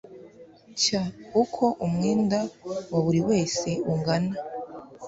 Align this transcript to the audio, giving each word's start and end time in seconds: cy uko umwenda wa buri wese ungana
cy 0.79 0.89
uko 1.41 1.63
umwenda 1.85 2.39
wa 2.91 2.99
buri 3.05 3.21
wese 3.29 3.69
ungana 3.91 4.33